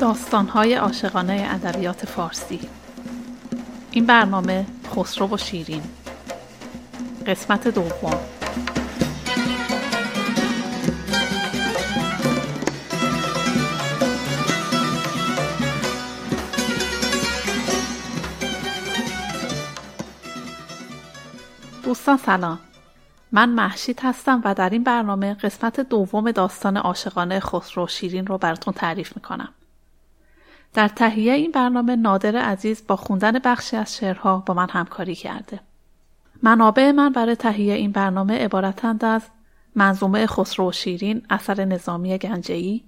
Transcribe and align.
داستانهای 0.00 0.74
عاشقانه 0.74 1.48
ادبیات 1.50 2.06
فارسی. 2.06 2.60
این 3.90 4.06
برنامه 4.06 4.66
خسرو 4.96 5.26
و 5.26 5.36
شیرین. 5.36 5.82
قسمت 7.26 7.68
دوم. 7.68 8.20
دوستان 21.84 22.16
سلام. 22.16 22.58
من 23.32 23.48
محشید 23.48 24.00
هستم 24.02 24.42
و 24.44 24.54
در 24.54 24.70
این 24.70 24.84
برنامه 24.84 25.34
قسمت 25.34 25.80
دوم 25.80 26.30
داستان 26.30 26.76
عاشقانه 26.76 27.40
خسرو 27.40 27.84
و 27.84 27.86
شیرین 27.86 28.26
رو 28.26 28.38
براتون 28.38 28.74
تعریف 28.74 29.16
می‌کنم. 29.16 29.48
در 30.74 30.88
تهیه 30.88 31.32
این 31.32 31.50
برنامه 31.50 31.96
نادر 31.96 32.36
عزیز 32.36 32.82
با 32.86 32.96
خوندن 32.96 33.38
بخشی 33.38 33.76
از 33.76 33.96
شعرها 33.96 34.42
با 34.46 34.54
من 34.54 34.68
همکاری 34.70 35.14
کرده. 35.14 35.60
منابع 36.42 36.90
من 36.92 37.12
برای 37.12 37.36
تهیه 37.36 37.74
این 37.74 37.92
برنامه 37.92 38.38
عبارتند 38.38 39.04
از 39.04 39.22
منظومه 39.74 40.26
خسرو 40.26 40.68
و 40.68 40.72
شیرین 40.72 41.26
اثر 41.30 41.64
نظامی 41.64 42.18
گنجهی، 42.18 42.84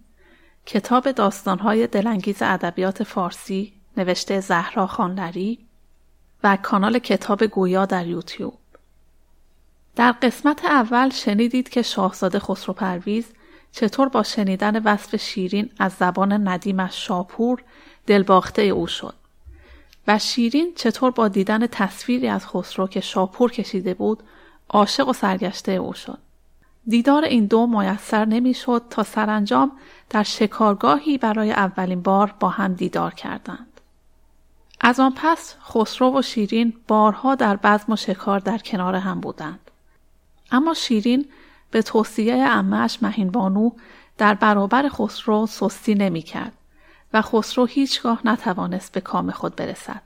کتاب 0.66 1.12
داستانهای 1.12 1.87
دلانگیز 1.87 2.43
ادبیات 2.43 3.02
فارسی 3.02 3.73
نوشته 3.97 4.41
زهرا 4.41 4.87
خانلری 4.87 5.59
و 6.45 6.59
کانال 6.62 6.99
کتاب 6.99 7.47
گویا 7.47 7.87
در 7.87 8.07
یوتیوب. 8.07 8.59
در 9.97 10.12
قسمت 10.12 10.65
اول 10.65 11.10
شنیدید 11.10 11.69
که 11.69 11.83
شاهزاده 11.83 12.38
خسرو 12.38 12.74
پرویز 12.74 13.27
چطور 13.73 14.09
با 14.09 14.23
شنیدن 14.23 14.83
وصف 14.83 15.16
شیرین 15.16 15.70
از 15.79 15.92
زبان 15.92 16.49
ندیمش 16.49 17.07
شاپور 17.07 17.63
دلباخته 18.07 18.63
او 18.63 18.87
شد 18.87 19.15
و 20.07 20.18
شیرین 20.18 20.73
چطور 20.76 21.10
با 21.10 21.29
دیدن 21.29 21.66
تصویری 21.66 22.29
از 22.29 22.46
خسرو 22.46 22.87
که 22.87 23.01
شاپور 23.01 23.51
کشیده 23.51 23.95
بود 23.95 24.23
عاشق 24.68 25.09
و 25.09 25.13
سرگشته 25.13 25.73
او 25.73 25.93
شد. 25.93 26.18
دیدار 26.87 27.24
این 27.24 27.46
دو 27.46 27.66
میسر 27.66 28.24
نمی‌شد 28.24 28.82
تا 28.91 29.02
سرانجام 29.02 29.73
در 30.10 30.23
شکارگاهی 30.23 31.18
برای 31.18 31.52
اولین 31.52 32.02
بار 32.02 32.35
با 32.41 32.48
هم 32.48 32.74
دیدار 32.74 33.15
کردند. 33.15 33.80
از 34.80 35.01
آن 35.01 35.13
پس 35.16 35.54
خسرو 35.65 36.18
و 36.18 36.23
شیرین 36.23 36.74
بارها 36.88 37.35
در 37.35 37.57
بزم 37.57 37.93
و 37.93 37.96
شکار 37.96 38.41
در 38.41 38.59
کنار 38.59 38.95
هم 38.95 39.21
بودند. 39.21 39.71
اما 40.51 40.74
شیرین 40.74 41.29
به 41.71 41.82
توصیه 41.82 42.35
امهش 42.35 42.99
مهین 43.02 43.30
بانو 43.30 43.71
در 44.18 44.35
برابر 44.35 44.88
خسرو 44.88 45.46
سستی 45.46 45.95
نمی 45.95 46.23
کرد 46.23 46.52
و 47.13 47.23
خسرو 47.23 47.65
هیچگاه 47.65 48.21
نتوانست 48.24 48.93
به 48.93 49.01
کام 49.01 49.30
خود 49.30 49.57
برسد. 49.57 50.02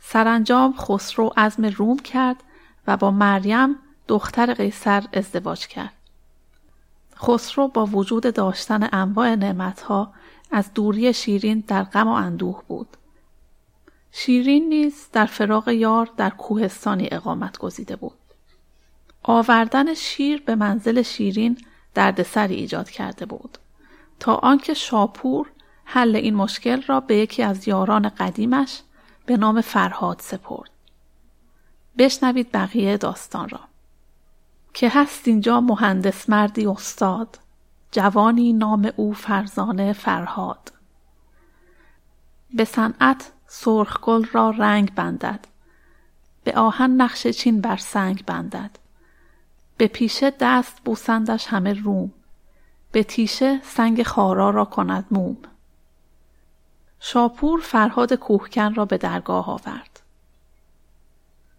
سرانجام 0.00 0.74
خسرو 0.78 1.32
عزم 1.36 1.64
روم 1.64 1.98
کرد 1.98 2.36
و 2.86 2.96
با 2.96 3.10
مریم 3.10 3.76
دختر 4.08 4.54
قیصر 4.54 5.04
ازدواج 5.12 5.66
کرد. 5.66 5.92
خسرو 7.16 7.68
با 7.68 7.86
وجود 7.86 8.34
داشتن 8.34 8.88
انواع 8.92 9.34
نعمتها 9.34 10.12
از 10.50 10.74
دوری 10.74 11.12
شیرین 11.12 11.64
در 11.66 11.82
غم 11.82 12.08
و 12.08 12.12
اندوه 12.12 12.62
بود. 12.68 12.96
شیرین 14.12 14.68
نیز 14.68 15.08
در 15.12 15.26
فراغ 15.26 15.68
یار 15.68 16.10
در 16.16 16.30
کوهستانی 16.30 17.08
اقامت 17.12 17.58
گزیده 17.58 17.96
بود. 17.96 18.19
آوردن 19.22 19.94
شیر 19.94 20.42
به 20.42 20.54
منزل 20.54 21.02
شیرین 21.02 21.58
دردسری 21.94 22.54
ایجاد 22.54 22.90
کرده 22.90 23.26
بود 23.26 23.58
تا 24.20 24.34
آنکه 24.34 24.74
شاپور 24.74 25.50
حل 25.84 26.16
این 26.16 26.34
مشکل 26.34 26.82
را 26.82 27.00
به 27.00 27.16
یکی 27.16 27.42
از 27.42 27.68
یاران 27.68 28.08
قدیمش 28.08 28.82
به 29.26 29.36
نام 29.36 29.60
فرهاد 29.60 30.20
سپرد. 30.20 30.70
بشنوید 31.98 32.52
بقیه 32.52 32.96
داستان 32.96 33.48
را. 33.48 33.60
که 34.74 34.88
هست 34.94 35.28
اینجا 35.28 35.60
مهندس 35.60 36.30
مردی 36.30 36.66
استاد 36.66 37.38
جوانی 37.92 38.52
نام 38.52 38.92
او 38.96 39.12
فرزانه 39.12 39.92
فرهاد 39.92 40.72
به 42.54 42.64
صنعت 42.64 43.32
سرخگل 43.46 44.24
را 44.32 44.50
رنگ 44.50 44.94
بندد 44.94 45.46
به 46.44 46.52
آهن 46.52 46.90
نقش 46.90 47.26
چین 47.26 47.60
بر 47.60 47.76
سنگ 47.76 48.24
بندد 48.24 48.70
به 49.80 49.86
پیشه 49.86 50.32
دست 50.40 50.80
بوسندش 50.84 51.46
همه 51.46 51.72
روم. 51.72 52.12
به 52.92 53.02
تیشه 53.02 53.60
سنگ 53.62 54.02
خارا 54.02 54.50
را 54.50 54.64
کند 54.64 55.06
موم. 55.10 55.36
شاپور 57.00 57.60
فرهاد 57.60 58.14
کوهکن 58.14 58.74
را 58.74 58.84
به 58.84 58.98
درگاه 58.98 59.50
آورد. 59.50 60.00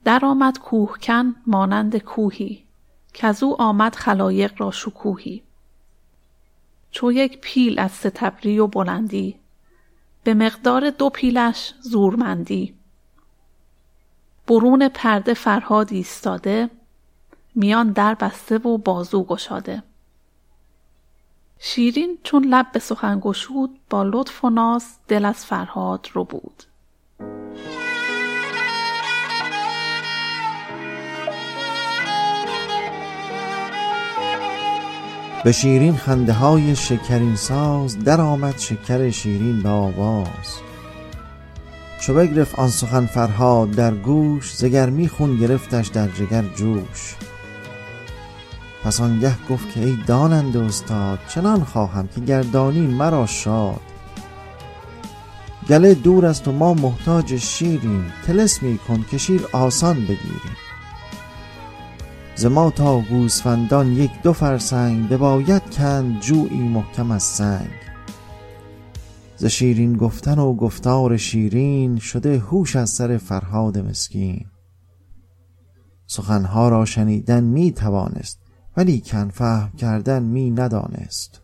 در 0.03 0.25
آمد 0.25 0.59
کوهکن 0.59 1.35
مانند 1.47 1.97
کوهی 1.97 2.65
که 3.13 3.43
او 3.43 3.61
آمد 3.61 3.95
خلایق 3.95 4.53
را 4.57 4.71
شکوهی. 4.71 5.43
چو 6.91 7.11
یک 7.11 7.41
پیل 7.41 7.79
از 7.79 7.91
ستبری 7.91 8.59
و 8.59 8.67
بلندی 8.67 9.39
به 10.23 10.33
مقدار 10.33 10.89
دو 10.89 11.09
پیلش 11.09 11.73
زورمندی. 11.81 12.75
برون 14.47 14.87
پرده 14.87 15.33
فرهاد 15.33 15.93
ایستاده 15.93 16.69
میان 17.55 17.91
در 17.91 18.13
بسته 18.13 18.57
و 18.57 18.77
بازو 18.77 19.23
گشاده. 19.23 19.83
شیرین 21.59 22.17
چون 22.23 22.43
لب 22.43 22.71
به 22.73 22.79
سخن 22.79 23.19
گشود 23.19 23.69
با 23.89 24.03
لطف 24.03 24.45
و 24.45 24.49
ناز 24.49 24.85
دل 25.07 25.25
از 25.25 25.45
فرهاد 25.45 26.07
رو 26.13 26.23
بود. 26.23 26.63
به 35.43 35.51
شیرین 35.51 35.97
خنده 35.97 36.33
های 36.33 36.75
شکرین 36.75 37.35
ساز 37.35 38.03
در 38.03 38.21
آمد 38.21 38.57
شکر 38.57 39.09
شیرین 39.09 39.61
به 39.63 39.69
آواز. 39.69 40.59
چو 41.99 42.13
بگرفت 42.13 42.59
آن 42.59 42.67
سخن 42.67 43.05
فرهاد 43.05 43.71
در 43.71 43.93
گوش 43.93 44.53
زگرمی 44.53 45.07
خون 45.07 45.37
گرفتش 45.37 45.87
در 45.87 46.07
جگر 46.07 46.43
جوش. 46.55 47.15
پس 48.83 49.01
آنگه 49.01 49.35
گفت 49.49 49.73
که 49.73 49.85
ای 49.85 49.97
دانند 50.07 50.57
استاد 50.57 51.19
چنان 51.27 51.63
خواهم 51.63 52.07
که 52.07 52.21
گردانی 52.21 52.87
مرا 52.87 53.25
شاد. 53.25 53.81
گله 55.69 55.93
دور 55.93 56.25
است 56.25 56.47
و 56.47 56.51
ما 56.51 56.73
محتاج 56.73 57.37
شیریم 57.37 58.13
تلسمی 58.27 58.77
کن 58.77 59.05
که 59.11 59.17
شیر 59.17 59.41
آسان 59.53 59.95
بگیریم. 59.95 60.57
ز 62.35 62.45
ما 62.45 62.69
تا 62.69 62.99
گوسفندان 62.99 63.91
یک 63.91 64.11
دو 64.23 64.33
فرسنگ 64.33 65.09
بباید 65.09 65.69
کند 65.69 66.19
جویی 66.19 66.59
محکم 66.59 67.11
از 67.11 67.23
سنگ. 67.23 67.69
ز 69.37 69.45
شیرین 69.45 69.97
گفتن 69.97 70.39
و 70.39 70.53
گفتار 70.53 71.17
شیرین 71.17 71.97
شده 71.97 72.39
هوش 72.39 72.75
از 72.75 72.89
سر 72.89 73.17
فرهاد 73.17 73.77
مسکین. 73.77 74.45
سخنها 76.07 76.69
را 76.69 76.85
شنیدن 76.85 77.43
می 77.43 77.71
توانست 77.71 78.40
ولیکن 78.77 79.29
فهم 79.29 79.71
کردن 79.77 80.23
می 80.23 80.51
ندانست. 80.51 81.41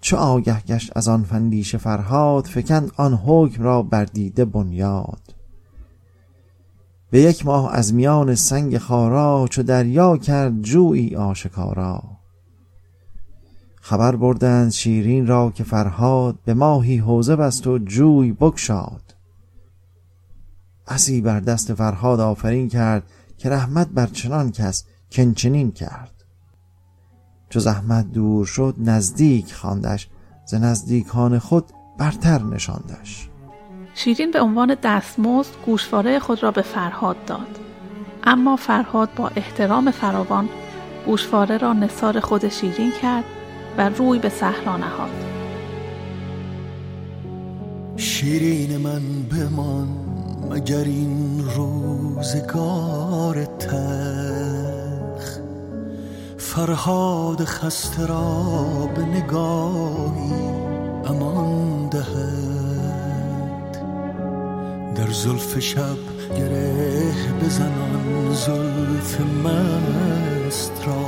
چو 0.00 0.16
آگه 0.16 0.60
گشت 0.60 0.92
از 0.96 1.08
آن 1.08 1.22
فندیش 1.22 1.76
فرهاد 1.76 2.44
فکند 2.44 2.92
آن 2.96 3.14
حکم 3.14 3.62
را 3.62 3.82
بر 3.82 4.04
دیده 4.04 4.44
بنیاد. 4.44 5.34
به 7.10 7.20
یک 7.20 7.46
ماه 7.46 7.74
از 7.74 7.94
میان 7.94 8.34
سنگ 8.34 8.78
خارا 8.78 9.46
چو 9.50 9.62
دریا 9.62 10.16
کرد 10.16 10.62
جویی 10.62 11.16
آشکارا. 11.16 12.02
خبر 13.80 14.16
بردند 14.16 14.70
شیرین 14.70 15.26
را 15.26 15.50
که 15.50 15.64
فرهاد 15.64 16.38
به 16.44 16.54
ماهی 16.54 16.96
حوزه 16.96 17.36
بست 17.36 17.66
و 17.66 17.78
جوی 17.78 18.32
بگشاد. 18.32 19.14
اسی 20.86 21.20
بر 21.20 21.40
دست 21.40 21.74
فرهاد 21.74 22.20
آفرین 22.20 22.68
کرد 22.68 23.02
که 23.38 23.50
رحمت 23.50 23.88
بر 23.88 24.06
چنان 24.06 24.52
کس 24.52 24.84
کنچنین 25.14 25.72
کرد. 25.72 26.24
چو 27.50 27.60
زحمت 27.60 28.12
دور 28.12 28.46
شد 28.46 28.74
نزدیک 28.78 29.54
خواندش 29.54 30.08
ز 30.46 30.54
نزدیکان 30.54 31.38
خود 31.38 31.64
برتر 31.98 32.42
نشاندش. 32.42 33.28
شیرین 33.94 34.30
به 34.30 34.40
عنوان 34.40 34.76
دستمزد 34.82 35.50
گوشواره 35.66 36.18
خود 36.18 36.42
را 36.42 36.50
به 36.50 36.62
فرهاد 36.62 37.24
داد. 37.24 37.58
اما 38.24 38.56
فرهاد 38.56 39.14
با 39.16 39.28
احترام 39.28 39.90
فراوان 39.90 40.48
گوشواره 41.06 41.56
را 41.56 41.72
نثار 41.72 42.20
خود 42.20 42.48
شیرین 42.48 42.92
کرد 43.02 43.24
و 43.78 43.88
روی 43.88 44.18
به 44.18 44.28
صحرا 44.28 44.76
نهاد. 44.76 45.10
شیرین 47.96 48.76
من 48.76 49.02
بمان 49.22 49.88
مگر 50.50 50.84
این 50.84 51.44
روزگار 51.56 53.44
تخ 53.44 54.23
فرهاد 56.54 57.44
خسته 57.44 58.06
را 58.06 58.88
به 58.94 59.02
نگاهی 59.02 60.32
امان 61.06 61.88
دهد. 61.88 63.78
در 64.94 65.10
زلف 65.10 65.58
شب 65.58 65.96
گره 66.36 67.12
بزنان 67.42 68.32
زلف 68.32 69.20
مست 69.20 70.72
را. 70.86 71.06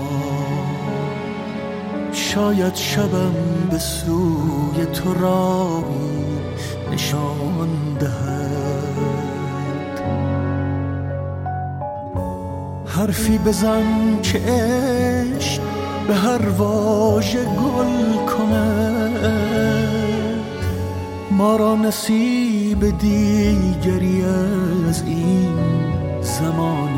شاید 2.13 2.75
شبم 2.75 3.35
به 3.71 3.79
سوی 3.79 4.87
تو 4.93 5.15
راهی 5.15 6.27
نشان 6.93 7.95
دهد. 8.01 8.46
حرفی 12.97 13.39
بزن 13.39 14.21
که 14.23 14.39
عشق 14.39 15.63
به 16.09 16.15
هر 16.15 16.49
واژه 16.49 17.45
گل 17.45 18.17
کند 18.27 19.67
ما 21.31 21.57
را 21.57 21.77
نصیب 21.77 22.99
دیگری 22.99 24.23
از 24.89 25.03
این 25.03 25.53
زمان 26.21 26.89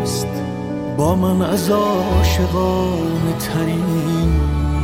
نیست. 0.00 0.26
با 0.96 1.14
من 1.14 1.42
از 1.42 1.70
عاشقان 1.70 3.34
ترین 3.38 4.40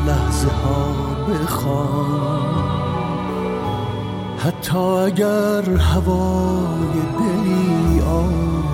لحظه 0.06 0.48
ها 0.48 0.94
بخوان. 1.28 2.72
حتی 4.38 4.78
اگر 4.78 5.70
هوای 5.76 7.02
دلی 7.18 8.00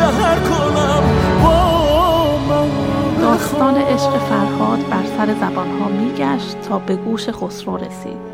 سهر 0.00 0.40
کنم. 0.40 1.02
با 1.42 2.38
من 2.38 2.68
داستان 3.20 3.74
عشق 3.76 4.18
فرهاد 4.18 4.88
بر 4.88 5.06
سر 5.06 5.34
زبانها 5.34 5.88
میگشت 5.88 6.60
تا 6.60 6.78
به 6.78 6.96
گوش 6.96 7.28
خسرو 7.28 7.76
رسید. 7.76 8.30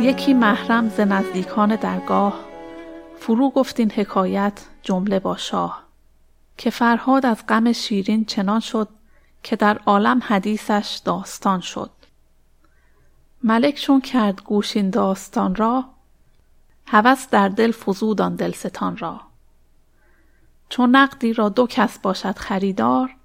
یکی 0.00 0.34
محرم 0.34 0.88
ز 0.88 1.00
نزدیکان 1.00 1.76
درگاه 1.76 2.34
فرو 3.18 3.50
گفت 3.50 3.80
این 3.80 3.92
حکایت 3.92 4.64
جمله 4.82 5.18
با 5.18 5.36
شاه 5.36 5.82
که 6.58 6.70
فرهاد 6.70 7.26
از 7.26 7.46
غم 7.48 7.72
شیرین 7.72 8.24
چنان 8.24 8.60
شد 8.60 8.88
که 9.42 9.56
در 9.56 9.78
عالم 9.86 10.20
حدیثش 10.26 11.00
داستان 11.04 11.60
شد. 11.60 11.90
ملک 13.42 13.74
چون 13.74 14.00
کرد 14.00 14.42
گوش 14.42 14.76
این 14.76 14.90
داستان 14.90 15.54
را 15.54 15.84
هوس 16.86 17.28
در 17.30 17.48
دل 17.48 17.72
فزود 17.72 18.20
آن 18.20 18.36
دلستان 18.36 18.96
را. 18.96 19.20
چون 20.74 20.96
نقدی 20.96 21.32
را 21.32 21.48
دو 21.48 21.66
کس 21.66 21.98
باشد 21.98 22.38
خریدار 22.38 23.16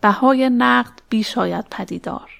بهای 0.00 0.50
نقد 0.50 0.92
بیش 1.08 1.38
آید 1.38 1.64
پدیدار. 1.70 2.30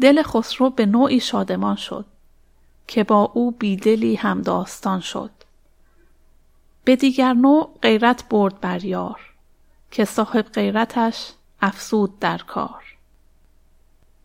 دل 0.00 0.22
خسرو 0.22 0.70
به 0.70 0.86
نوعی 0.86 1.20
شادمان 1.20 1.76
شد 1.76 2.06
که 2.86 3.04
با 3.04 3.22
او 3.34 3.50
بیدلی 3.50 4.14
هم 4.14 4.42
داستان 4.42 5.00
شد. 5.00 5.30
به 6.84 6.96
دیگر 6.96 7.32
نوع 7.32 7.78
غیرت 7.82 8.28
برد 8.28 8.60
بر 8.60 8.84
یار 8.84 9.20
که 9.90 10.04
صاحب 10.04 10.42
غیرتش 10.52 11.32
افسود 11.62 12.18
در 12.18 12.38
کار. 12.38 12.84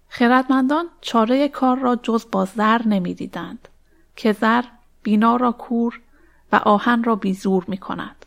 خردمندان 0.09 0.86
چاره 1.01 1.47
کار 1.47 1.77
را 1.77 1.95
جز 1.95 2.25
با 2.31 2.45
زر 2.45 2.81
نمی‌دیدند 2.88 3.68
که 4.15 4.33
زر 4.33 4.63
بینا 5.03 5.36
را 5.36 5.51
کور 5.51 6.01
و 6.51 6.56
آهن 6.56 7.03
را 7.03 7.15
بیزور 7.15 7.65
می 7.68 7.77
کند. 7.77 8.25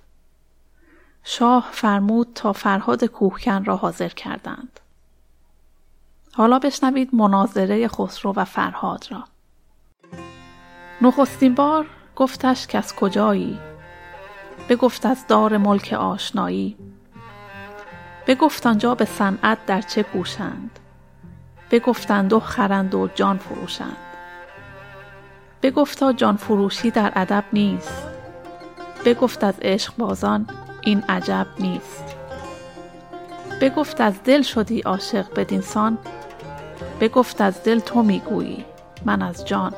شاه 1.24 1.68
فرمود 1.72 2.28
تا 2.34 2.52
فرهاد 2.52 3.04
کوهکن 3.04 3.64
را 3.64 3.76
حاضر 3.76 4.08
کردند. 4.08 4.80
حالا 6.32 6.58
بشنوید 6.58 7.14
مناظره 7.14 7.88
خسرو 7.88 8.32
و 8.36 8.44
فرهاد 8.44 9.06
را. 9.10 9.24
نخستین 11.02 11.54
بار 11.54 11.86
گفتش 12.16 12.66
که 12.66 12.78
از 12.78 12.94
کجایی؟ 12.94 13.58
بگفت 14.68 15.06
از 15.06 15.26
دار 15.26 15.56
ملک 15.56 15.92
آشنایی. 15.92 16.76
بگفت 18.26 18.66
آنجا 18.66 18.94
به 18.94 19.04
صنعت 19.04 19.66
در 19.66 19.80
چه 19.80 20.02
کوشند 20.02 20.78
بگفتند 21.70 22.32
و 22.32 22.40
خرند 22.40 22.94
و 22.94 23.08
جان 23.14 23.38
فروشند. 23.38 23.96
بگفتا 25.62 26.12
جان 26.12 26.36
فروشی 26.36 26.90
در 26.90 27.12
ادب 27.16 27.44
نیست. 27.52 28.06
بگفت 29.04 29.44
از 29.44 29.54
عشق 29.62 29.96
بازان 29.96 30.46
این 30.80 31.02
عجب 31.08 31.46
نیست. 31.58 32.04
بگفت 33.60 34.00
از 34.00 34.22
دل 34.22 34.42
شدی 34.42 34.80
عاشق 34.80 35.34
بدینسان 35.36 35.98
بگفت 37.00 37.40
از 37.40 37.62
دل 37.62 37.80
تو 37.80 38.02
می‌گویی 38.02 38.64
من 39.04 39.22
از 39.22 39.46
جان. 39.46 39.74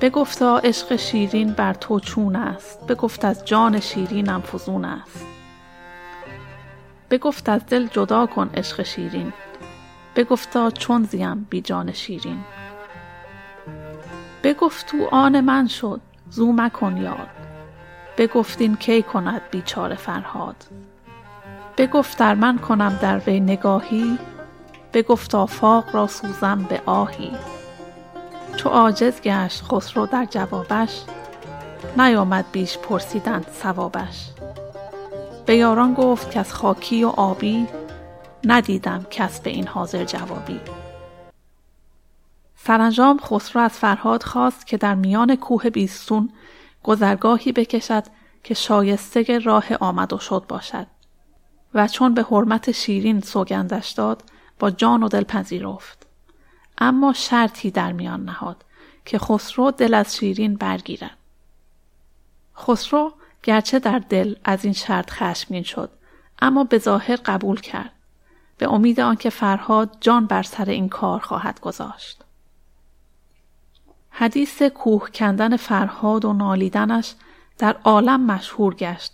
بگفتا 0.00 0.58
عشق 0.58 0.96
شیرین 0.96 1.52
بر 1.52 1.74
تو 1.74 2.00
چون 2.00 2.36
است. 2.36 2.86
بگفت 2.86 3.24
از 3.24 3.44
جان 3.44 3.80
شیرینم 3.80 4.40
فزون 4.40 4.84
است. 4.84 5.26
بگفت 7.10 7.48
از 7.48 7.66
دل 7.66 7.86
جدا 7.86 8.26
کن 8.26 8.50
عشق 8.54 8.82
شیرین. 8.82 9.32
بگفتا 10.16 10.70
چون 10.70 11.04
زیم 11.04 11.46
بی 11.50 11.60
جان 11.60 11.92
شیرین. 11.92 12.44
بگفت 14.44 14.86
تو 14.86 15.08
آن 15.10 15.40
من 15.40 15.66
شد 15.68 16.00
زو 16.30 16.52
مکن 16.52 16.96
یاد 16.96 17.39
بگفت 18.20 18.60
این 18.60 18.76
کی 18.76 19.02
کند 19.02 19.40
بیچاره 19.50 19.96
فرهاد؟ 19.96 20.56
بگفت 21.78 22.18
در 22.18 22.34
من 22.34 22.58
کنم 22.58 22.98
در 23.02 23.18
وی 23.18 23.40
نگاهی 23.40 24.18
بگفت 24.92 25.34
آفاق 25.34 25.94
را 25.94 26.06
سوزم 26.06 26.66
به 26.68 26.82
آهی. 26.86 27.32
چو 28.56 28.68
عاجز 28.68 29.20
گشت 29.20 29.62
خسرو 29.62 30.06
در 30.06 30.24
جوابش 30.30 31.02
نیامد 31.98 32.44
بیش 32.52 32.78
پرسیدن 32.78 33.44
ثوابش. 33.62 34.30
به 35.46 35.56
یاران 35.56 35.94
گفت 35.94 36.30
که 36.30 36.40
از 36.40 36.52
خاکی 36.52 37.04
و 37.04 37.08
آبی 37.08 37.66
ندیدم 38.44 39.06
کس 39.10 39.40
به 39.40 39.50
این 39.50 39.66
حاضر 39.66 40.04
جوابی. 40.04 40.60
سرانجام 42.56 43.18
خسرو 43.18 43.62
از 43.62 43.72
فرهاد 43.72 44.22
خواست 44.22 44.66
که 44.66 44.76
در 44.76 44.94
میان 44.94 45.36
کوه 45.36 45.70
بیستون 45.70 46.30
گذرگاهی 46.82 47.52
بکشد 47.52 48.04
که 48.44 48.54
شایسته 48.54 49.38
راه 49.38 49.74
آمد 49.80 50.12
و 50.12 50.18
شد 50.18 50.44
باشد 50.48 50.86
و 51.74 51.88
چون 51.88 52.14
به 52.14 52.22
حرمت 52.22 52.72
شیرین 52.72 53.20
سوگندش 53.20 53.90
داد 53.90 54.24
با 54.58 54.70
جان 54.70 55.02
و 55.02 55.08
دل 55.08 55.24
پذیرفت. 55.24 56.06
اما 56.78 57.12
شرطی 57.12 57.70
در 57.70 57.92
میان 57.92 58.24
نهاد 58.24 58.64
که 59.04 59.18
خسرو 59.18 59.70
دل 59.70 59.94
از 59.94 60.16
شیرین 60.16 60.56
برگیرد. 60.56 61.16
خسرو 62.56 63.12
گرچه 63.42 63.78
در 63.78 63.98
دل 63.98 64.34
از 64.44 64.64
این 64.64 64.74
شرط 64.74 65.10
خشمگین 65.10 65.62
شد 65.62 65.90
اما 66.42 66.64
به 66.64 66.78
ظاهر 66.78 67.16
قبول 67.16 67.60
کرد. 67.60 67.92
به 68.58 68.72
امید 68.72 69.00
آنکه 69.00 69.30
فرهاد 69.30 69.96
جان 70.00 70.26
بر 70.26 70.42
سر 70.42 70.64
این 70.64 70.88
کار 70.88 71.20
خواهد 71.20 71.60
گذاشت. 71.60 72.24
حدیث 74.20 74.62
کوه 74.62 75.08
کندن 75.14 75.56
فرهاد 75.56 76.24
و 76.24 76.32
نالیدنش 76.32 77.14
در 77.58 77.76
عالم 77.84 78.26
مشهور 78.26 78.74
گشت 78.74 79.12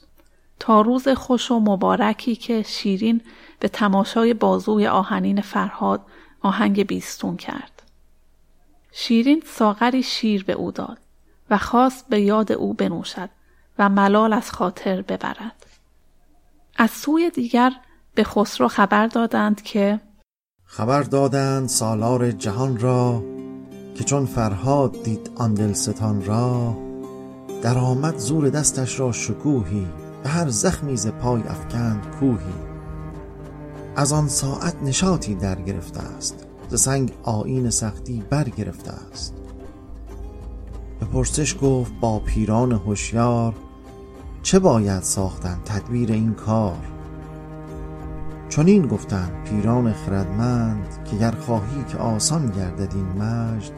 تا 0.58 0.80
روز 0.80 1.08
خوش 1.08 1.50
و 1.50 1.60
مبارکی 1.60 2.36
که 2.36 2.62
شیرین 2.62 3.20
به 3.60 3.68
تماشای 3.68 4.34
بازوی 4.34 4.86
آهنین 4.86 5.40
فرهاد 5.40 6.00
آهنگ 6.42 6.86
بیستون 6.86 7.36
کرد. 7.36 7.82
شیرین 8.92 9.42
ساغری 9.46 10.02
شیر 10.02 10.44
به 10.44 10.52
او 10.52 10.70
داد 10.70 10.98
و 11.50 11.58
خواست 11.58 12.08
به 12.08 12.20
یاد 12.20 12.52
او 12.52 12.74
بنوشد 12.74 13.30
و 13.78 13.88
ملال 13.88 14.32
از 14.32 14.50
خاطر 14.50 15.02
ببرد. 15.02 15.66
از 16.76 16.90
سوی 16.90 17.30
دیگر 17.30 17.72
به 18.14 18.24
خسرو 18.24 18.68
خبر 18.68 19.06
دادند 19.06 19.62
که 19.62 20.00
خبر 20.64 21.02
دادند 21.02 21.68
سالار 21.68 22.30
جهان 22.30 22.80
را 22.80 23.35
که 23.96 24.04
چون 24.04 24.26
فرهاد 24.26 25.02
دید 25.02 25.30
آن 25.34 25.54
دلستان 25.54 26.24
را 26.24 26.76
در 27.62 27.78
آمد 27.78 28.18
زور 28.18 28.48
دستش 28.48 29.00
را 29.00 29.12
شکوهی 29.12 29.86
به 30.22 30.28
هر 30.28 30.48
زخمی 30.48 30.96
ز 30.96 31.06
پای 31.06 31.42
افکند 31.42 32.06
کوهی. 32.20 32.54
از 33.96 34.12
آن 34.12 34.28
ساعت 34.28 34.82
نشاطی 34.82 35.34
در 35.34 35.60
گرفته 35.60 36.00
است 36.00 36.46
ز 36.68 36.80
سنگ 36.80 37.12
آین 37.22 37.70
سختی 37.70 38.22
برگرفته 38.30 38.90
است. 39.12 39.34
به 41.00 41.06
پرسش 41.06 41.56
گفت 41.62 41.92
با 42.00 42.18
پیران 42.18 42.72
هوشیار 42.72 43.54
چه 44.42 44.58
باید 44.58 45.02
ساختن 45.02 45.58
تدبیر 45.64 46.12
این 46.12 46.34
کار؟ 46.34 46.95
چون 48.56 48.66
این 48.66 48.86
گفتند 48.86 49.44
پیران 49.44 49.92
خردمند 49.92 51.04
که 51.04 51.16
گر 51.16 51.30
خواهی 51.30 51.84
که 51.88 51.98
آسان 51.98 52.50
گردد 52.50 52.94
این 52.94 53.22
مجد 53.22 53.72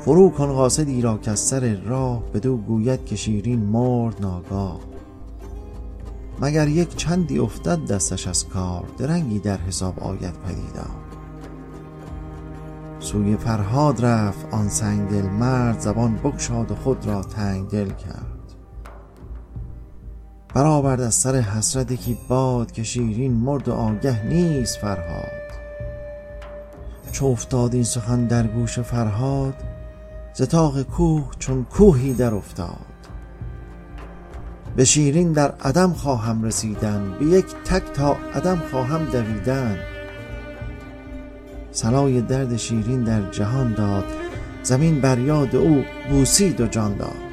فرو 0.00 0.30
کن 0.30 0.52
قاصدی 0.52 1.02
را 1.02 1.18
که 1.18 1.34
سر 1.34 1.74
راه 1.74 2.22
بدو 2.34 2.56
گوید 2.56 3.04
که 3.04 3.16
شیرین 3.16 3.58
مرد 3.58 4.20
ناگاه. 4.20 4.80
مگر 6.40 6.68
یک 6.68 6.96
چندی 6.96 7.38
افتد 7.38 7.86
دستش 7.86 8.28
از 8.28 8.48
کار 8.48 8.84
درنگی 8.98 9.38
در 9.38 9.58
حساب 9.58 10.00
آید 10.00 10.34
پدیدار. 10.46 10.96
سوی 13.00 13.36
فرهاد 13.36 14.04
رفت 14.04 14.46
آن 14.54 14.68
سنگ 14.68 15.08
دل 15.08 15.26
مرد 15.26 15.80
زبان 15.80 16.16
بگشاد 16.16 16.70
و 16.70 16.74
خود 16.74 17.06
را 17.06 17.22
تنگ 17.22 17.68
دل 17.68 17.88
کرد. 17.88 18.25
برآورد 20.56 21.00
از 21.00 21.14
سر 21.14 21.36
حسرت 21.36 21.92
یکی 21.92 22.18
باد 22.28 22.72
که 22.72 22.82
شیرین 22.82 23.32
مرد 23.32 23.68
و 23.68 23.72
آگه 23.72 24.26
نیست 24.26 24.78
فرهاد. 24.78 25.42
چو 27.12 27.26
افتاد 27.26 27.74
این 27.74 27.84
سخن 27.84 28.26
در 28.26 28.46
گوش 28.46 28.78
فرهاد 28.78 29.54
ز 30.34 30.48
طاق 30.48 30.82
کوه 30.82 31.30
چون 31.38 31.64
کوهی 31.64 32.14
در 32.14 32.34
افتاد. 32.34 32.86
به 34.76 34.84
شیرین 34.84 35.32
در 35.32 35.50
عدم 35.50 35.92
خواهم 35.92 36.44
رسیدن 36.44 37.16
به 37.18 37.26
یک 37.26 37.46
تک 37.64 37.92
تا 37.94 38.16
عدم 38.34 38.62
خواهم 38.70 39.04
دویدن. 39.04 39.78
سلای 41.70 42.20
درد 42.20 42.56
شیرین 42.56 43.04
در 43.04 43.30
جهان 43.30 43.74
داد 43.74 44.04
زمین 44.62 45.00
بر 45.00 45.18
یاد 45.18 45.56
او 45.56 45.84
بوسید 46.10 46.60
و 46.60 46.66
جان 46.66 46.96
داد. 46.96 47.25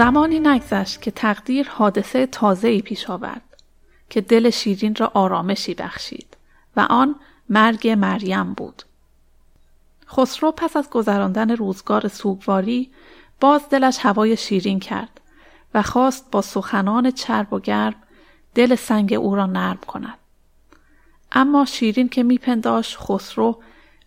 زمانی 0.00 0.40
نگذشت 0.40 1.02
که 1.02 1.10
تقدیر 1.10 1.68
حادثه 1.68 2.26
تازه‌ای 2.26 2.82
پیش 2.82 3.10
آورد 3.10 3.56
که 4.10 4.20
دل 4.20 4.50
شیرین 4.50 4.94
را 4.94 5.10
آرامشی 5.14 5.74
بخشید 5.74 6.36
و 6.76 6.80
آن 6.90 7.14
مرگ 7.48 7.88
مریم 7.88 8.54
بود. 8.54 8.82
خسرو 10.08 10.52
پس 10.52 10.76
از 10.76 10.90
گذراندن 10.90 11.50
روزگار 11.50 12.08
سوگواری 12.08 12.90
باز 13.40 13.68
دلش 13.68 13.98
هوای 14.02 14.36
شیرین 14.36 14.80
کرد 14.80 15.20
و 15.74 15.82
خواست 15.82 16.30
با 16.30 16.42
سخنان 16.42 17.10
چرب 17.10 17.52
و 17.52 17.60
گرم 17.60 17.94
دل 18.54 18.74
سنگ 18.74 19.12
او 19.12 19.34
را 19.34 19.46
نرم 19.46 19.78
کند. 19.86 20.18
اما 21.32 21.64
شیرین 21.64 22.08
که 22.08 22.22
میپنداش 22.22 22.96
خسرو 22.98 23.62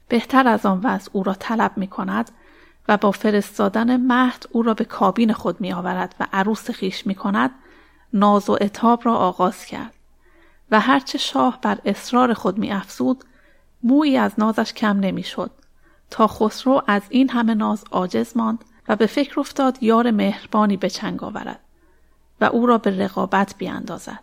بهتر 0.08 0.48
از 0.48 0.66
آن 0.66 0.82
وضع 0.84 1.10
او 1.14 1.24
را 1.24 1.34
طلب 1.34 1.72
می 1.76 1.88
کند 1.88 2.32
و 2.88 2.98
با 2.98 3.12
فرستادن 3.12 3.98
مهد 3.98 4.46
او 4.52 4.64
را 4.64 4.74
به 4.74 4.86
کابین 4.86 5.34
خود 5.34 5.62
می 5.62 5.74
آورد 5.74 6.16
و 6.20 6.28
عروس 6.34 6.72
خیش 6.72 7.08
می 7.08 7.16
کند 7.16 7.52
ناز 8.14 8.50
و 8.50 8.58
اتاب 8.62 9.06
را 9.06 9.16
آغاز 9.16 9.66
کرد 9.66 9.94
و 10.72 10.80
هرچه 10.80 11.18
شاه 11.18 11.60
بر 11.62 11.80
اصرار 11.86 12.34
خود 12.34 12.58
می 12.58 12.72
افزود 12.72 13.24
مویی 13.84 14.18
از 14.18 14.32
نازش 14.38 14.74
کم 14.74 15.00
نمی 15.00 15.24
شد 15.24 15.52
تا 16.10 16.28
خسرو 16.28 16.82
از 16.88 17.02
این 17.10 17.30
همه 17.30 17.54
ناز 17.54 17.84
عاجز 17.92 18.38
ماند 18.38 18.66
و 18.88 18.96
به 18.96 19.06
فکر 19.06 19.40
افتاد 19.40 19.84
یار 19.84 20.12
مهربانی 20.12 20.78
به 20.78 20.90
چنگ 20.90 21.24
آورد 21.24 21.60
و 22.42 22.46
او 22.46 22.66
را 22.66 22.78
به 22.78 23.04
رقابت 23.06 23.56
بیاندازد. 23.58 24.20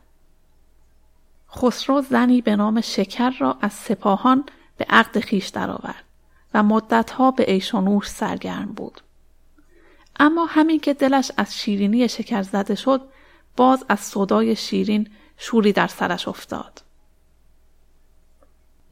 خسرو 1.56 2.00
زنی 2.00 2.40
به 2.40 2.56
نام 2.56 2.80
شکر 2.80 3.30
را 3.30 3.56
از 3.60 3.72
سپاهان 3.72 4.44
به 4.76 4.86
عقد 4.88 5.20
خیش 5.20 5.48
درآورد 5.48 6.04
و 6.54 6.62
مدتها 6.62 7.30
به 7.30 7.62
و 7.78 8.02
سرگرم 8.02 8.72
بود. 8.76 9.00
اما 10.20 10.46
همین 10.46 10.80
که 10.80 10.94
دلش 10.94 11.32
از 11.36 11.58
شیرینی 11.58 12.08
شکر 12.08 12.42
زده 12.42 12.74
شد 12.74 13.00
باز 13.56 13.84
از 13.88 14.00
صدای 14.00 14.56
شیرین 14.56 15.10
شوری 15.36 15.72
در 15.72 15.86
سرش 15.86 16.28
افتاد. 16.28 16.82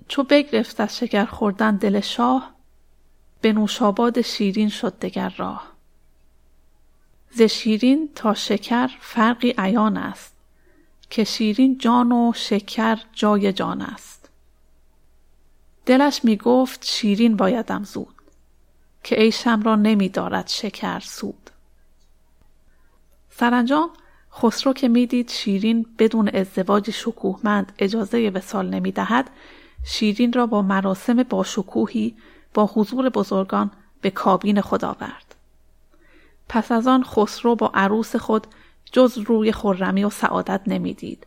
چو 0.08 0.22
بگرفت 0.22 0.80
از 0.80 0.98
شکر 0.98 1.24
خوردن 1.24 1.76
دل 1.76 2.00
شاه 2.00 2.54
به 3.40 3.52
نوشاباد 3.52 4.20
شیرین 4.20 4.68
شد 4.68 4.98
دگر 4.98 5.34
راه. 5.36 5.72
ز 7.30 7.42
شیرین 7.42 8.08
تا 8.14 8.34
شکر 8.34 8.90
فرقی 9.00 9.54
عیان 9.58 9.96
است 9.96 10.34
که 11.10 11.24
شیرین 11.24 11.78
جان 11.78 12.12
و 12.12 12.32
شکر 12.34 12.98
جای 13.12 13.52
جان 13.52 13.82
است. 13.82 14.17
دلش 15.88 16.24
می 16.24 16.36
گفت 16.36 16.84
شیرین 16.84 17.36
بایدم 17.36 17.84
زود 17.84 18.14
که 19.04 19.16
عیشم 19.16 19.62
را 19.62 19.76
نمی 19.76 20.08
دارد 20.08 20.48
شکر 20.48 21.00
سود. 21.00 21.50
سرانجام 23.30 23.90
خسرو 24.32 24.72
که 24.72 24.88
می‌دید 24.88 25.30
شیرین 25.30 25.86
بدون 25.98 26.28
ازدواج 26.28 26.90
شکوهمند 26.90 27.72
اجازه 27.78 28.30
وسال 28.34 28.68
نمی 28.68 28.92
دهد 28.92 29.30
شیرین 29.86 30.32
را 30.32 30.46
با 30.46 30.62
مراسم 30.62 31.22
باشکوهی 31.22 32.16
با 32.54 32.70
حضور 32.74 33.08
بزرگان 33.08 33.70
به 34.00 34.10
کابین 34.10 34.60
خود 34.60 34.84
آورد. 34.84 35.34
پس 36.48 36.72
از 36.72 36.86
آن 36.86 37.04
خسرو 37.04 37.54
با 37.54 37.70
عروس 37.74 38.16
خود 38.16 38.46
جز 38.92 39.18
روی 39.18 39.52
خرمی 39.52 40.04
و 40.04 40.10
سعادت 40.10 40.60
نمی‌دید 40.66 41.26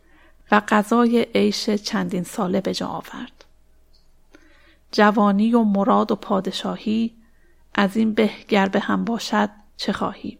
و 0.52 0.62
غذای 0.68 1.28
عیش 1.36 1.70
چندین 1.70 2.24
ساله 2.24 2.62
به 2.62 2.74
جا 2.74 2.88
آورد. 2.88 3.41
جوانی 4.92 5.54
و 5.54 5.64
مراد 5.64 6.12
و 6.12 6.16
پادشاهی 6.16 7.16
از 7.76 7.98
این 7.98 8.14
به 8.14 8.30
گر 8.48 8.68
به 8.68 8.80
هم 8.80 9.06
باشد 9.06 9.50
چه 9.78 9.94
خواهی 9.94 10.40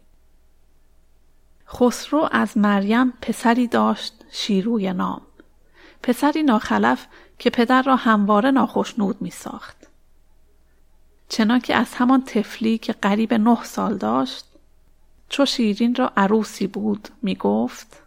خسرو 1.68 2.28
از 2.32 2.58
مریم 2.58 3.10
پسری 3.10 3.66
داشت 3.66 4.24
شیروی 4.30 4.92
نام. 4.92 5.22
پسری 6.02 6.42
ناخلف 6.42 7.06
که 7.38 7.50
پدر 7.50 7.82
را 7.82 7.96
همواره 7.96 8.50
ناخشنود 8.50 9.22
می 9.22 9.30
ساخت. 9.30 9.76
چنانکه 11.28 11.74
از 11.74 11.94
همان 11.94 12.24
تفلی 12.24 12.78
که 12.78 12.92
قریب 12.92 13.34
نه 13.34 13.64
سال 13.64 13.96
داشت 13.96 14.44
چو 15.28 15.46
شیرین 15.46 15.94
را 15.94 16.12
عروسی 16.16 16.66
بود 16.66 17.08
می 17.22 17.34
گفت 17.34 18.02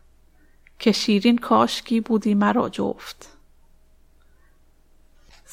که 0.80 0.92
شیرین 0.92 1.38
کاشکی 1.38 2.02
بودی 2.02 2.34
مرا 2.34 2.70
جفت. 2.70 3.35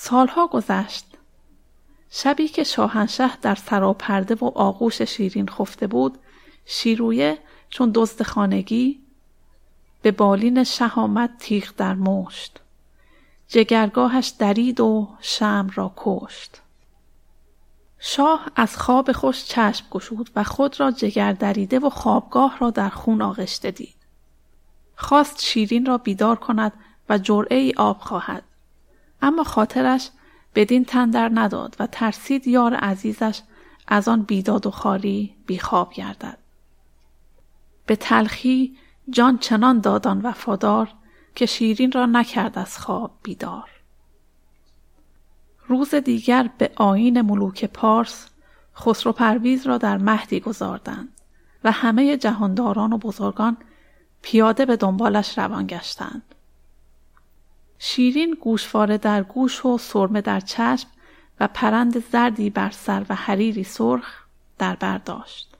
سالها 0.04 0.46
گذشت. 0.46 1.06
شبی 2.10 2.48
که 2.48 2.64
شاهنشه 2.64 3.36
در 3.36 3.54
سراپرده 3.54 4.34
و 4.34 4.44
آغوش 4.44 5.02
شیرین 5.02 5.48
خفته 5.48 5.86
بود 5.86 6.18
شیرویه 6.66 7.38
چون 7.68 7.90
دزد 7.94 8.22
خانگی 8.22 9.00
به 10.02 10.10
بالین 10.10 10.64
شه 10.64 10.92
آمد 10.94 11.30
تیغ 11.38 11.72
در 11.76 11.94
مشت. 11.94 12.60
جگرگاهش 13.48 14.28
درید 14.28 14.80
و 14.80 15.08
شم 15.20 15.70
را 15.74 15.92
کشت. 15.96 16.60
شاه 17.98 18.46
از 18.56 18.76
خواب 18.76 19.12
خوش 19.12 19.44
چشم 19.44 19.86
گشود 19.90 20.30
و 20.36 20.44
خود 20.44 20.80
را 20.80 20.90
جگر 20.90 21.32
دریده 21.32 21.78
و 21.78 21.90
خوابگاه 21.90 22.58
را 22.58 22.70
در 22.70 22.88
خون 22.88 23.22
آغشته 23.22 23.70
دید. 23.70 23.96
خواست 24.96 25.42
شیرین 25.42 25.86
را 25.86 25.98
بیدار 25.98 26.36
کند 26.36 26.72
و 27.08 27.18
جرعه 27.18 27.56
ای 27.56 27.72
آب 27.76 27.98
خواهد. 27.98 28.44
اما 29.22 29.44
خاطرش 29.44 30.10
بدین 30.54 30.84
تندر 30.84 31.30
نداد 31.34 31.76
و 31.78 31.86
ترسید 31.86 32.46
یار 32.46 32.74
عزیزش 32.74 33.42
از 33.88 34.08
آن 34.08 34.22
بیداد 34.22 34.66
و 34.66 34.70
خاری 34.70 35.34
بیخواب 35.46 35.92
گردد. 35.92 36.38
به 37.86 37.96
تلخی 37.96 38.76
جان 39.10 39.38
چنان 39.38 39.80
دادان 39.80 40.20
وفادار 40.20 40.88
که 41.34 41.46
شیرین 41.46 41.92
را 41.92 42.06
نکرد 42.06 42.58
از 42.58 42.78
خواب 42.78 43.10
بیدار. 43.22 43.70
روز 45.66 45.94
دیگر 45.94 46.50
به 46.58 46.70
آین 46.76 47.20
ملوک 47.20 47.64
پارس 47.64 48.30
خسرو 48.76 49.12
پرویز 49.12 49.66
را 49.66 49.78
در 49.78 49.98
مهدی 49.98 50.40
گذاردند 50.40 51.08
و 51.64 51.70
همه 51.70 52.16
جهانداران 52.16 52.92
و 52.92 52.98
بزرگان 52.98 53.56
پیاده 54.22 54.66
به 54.66 54.76
دنبالش 54.76 55.38
روان 55.38 55.66
گشتند. 55.66 56.31
شیرین 57.84 58.36
گوشواره 58.40 58.98
در 58.98 59.22
گوش 59.22 59.66
و 59.66 59.78
سرمه 59.78 60.20
در 60.20 60.40
چشم 60.40 60.88
و 61.40 61.48
پرند 61.48 62.10
زردی 62.10 62.50
بر 62.50 62.70
سر 62.70 63.06
و 63.08 63.14
حریری 63.14 63.64
سرخ 63.64 64.24
در 64.58 64.76
برداشت. 64.76 65.54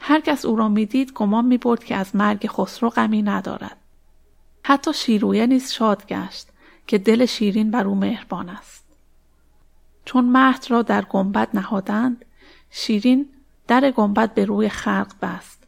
هر 0.00 0.20
کس 0.20 0.44
او 0.44 0.56
را 0.56 0.68
می‌دید 0.68 1.12
گمان 1.12 1.44
می 1.44 1.58
برد 1.58 1.84
که 1.84 1.96
از 1.96 2.16
مرگ 2.16 2.46
خسرو 2.46 2.90
غمی 2.90 3.22
ندارد. 3.22 3.76
حتی 4.62 4.92
شیرویه 4.92 5.46
نیز 5.46 5.72
شاد 5.72 6.06
گشت 6.06 6.48
که 6.86 6.98
دل 6.98 7.26
شیرین 7.26 7.70
بر 7.70 7.86
او 7.86 7.94
مهربان 7.94 8.48
است. 8.48 8.84
چون 10.04 10.24
مهد 10.24 10.66
را 10.68 10.82
در 10.82 11.02
گنبد 11.04 11.48
نهادند 11.54 12.24
شیرین 12.70 13.28
در 13.68 13.90
گنبد 13.90 14.34
به 14.34 14.44
روی 14.44 14.68
خلق 14.68 15.12
بست 15.22 15.62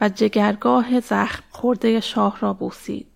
و 0.00 0.08
جگرگاه 0.08 1.00
زخم 1.00 1.42
خورده 1.50 2.00
شاه 2.00 2.40
را 2.40 2.52
بوسید. 2.52 3.15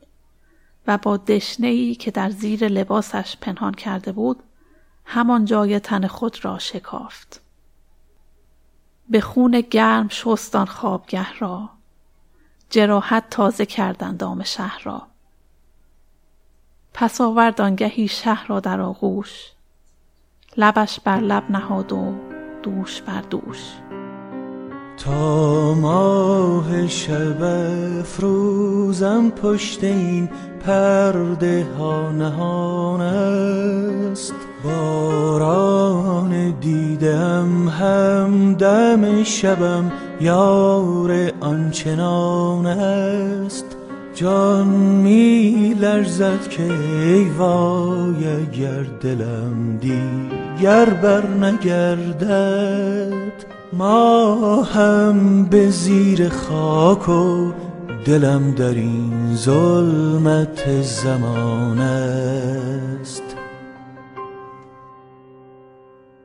و 0.91 0.99
با 0.99 1.17
دشنه 1.17 1.67
ای 1.67 1.95
که 1.95 2.11
در 2.11 2.31
زیر 2.31 2.69
لباسش 2.69 3.37
پنهان 3.41 3.75
کرده 3.75 4.13
بود 4.13 4.43
همان 5.05 5.45
جای 5.45 5.81
تن 5.81 6.07
خود 6.07 6.45
را 6.45 6.59
شکافت. 6.59 7.41
به 9.09 9.21
خون 9.21 9.61
گرم 9.61 10.09
شستان 10.09 10.67
خوابگه 10.67 11.39
را 11.39 11.71
جراحت 12.71 13.31
تازه 13.31 13.67
کردند 13.67 14.19
دام 14.19 14.43
شهر 14.43 14.81
را. 14.85 15.07
پس 16.95 17.21
آورد 17.21 17.61
آنگهی 17.61 18.09
شهر 18.09 18.47
را 18.47 18.61
در 18.61 18.81
آغوش. 18.81 19.53
لبش 20.57 21.01
بر 21.01 21.21
لب 21.21 21.51
نهاد 21.51 21.93
و 21.93 22.15
دوش 22.63 23.03
بر 23.03 23.21
دوش. 23.21 23.90
تا 25.05 25.75
ماه 25.75 26.87
شب 26.87 27.43
افروزم 28.01 29.31
پشت 29.31 29.85
این 29.85 30.29
پرده 30.67 31.67
ها 31.79 32.13
نهان 32.13 33.01
است. 33.01 34.35
باران 34.65 36.51
دیدم 36.61 37.69
هم 37.69 38.55
دم 38.55 39.25
شبم 39.25 39.93
یار 40.21 41.33
آنچنان 41.41 42.67
است. 42.67 43.77
جان 44.15 44.67
می 44.67 45.75
لرزد 45.81 46.49
که 46.49 46.63
ای 46.63 47.25
وای 47.25 48.27
اگر 48.27 48.83
دلم 49.01 49.79
دیگر 49.81 50.85
بر 50.85 51.27
نگردد 51.27 52.81
ما 53.73 54.63
هم 54.63 55.45
به 55.45 55.71
زیر 55.71 56.29
خاک 56.29 57.09
و 57.09 57.53
دلم 58.05 58.51
در 58.51 58.75
این 58.75 59.37
ظلمت 59.37 60.83
زمان 60.83 61.79
است. 61.79 63.30